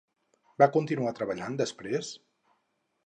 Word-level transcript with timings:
Va 0.61 0.67
continuar 0.77 1.13
treballant 1.19 1.59
després? 1.63 2.13